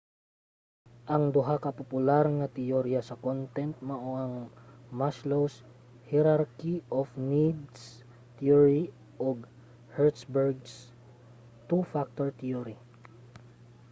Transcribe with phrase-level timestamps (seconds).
[1.13, 4.35] ang duha ka popular nga teyorya sa content mao ang
[4.99, 5.55] maslow's
[6.09, 7.81] hierarchy of needs
[8.37, 8.83] theory
[9.27, 9.37] ug
[9.95, 10.73] hertzberg's
[11.69, 12.77] two factor theory